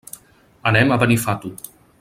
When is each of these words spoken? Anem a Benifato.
Anem 0.71 0.91
a 0.91 0.97
Benifato. 1.05 1.55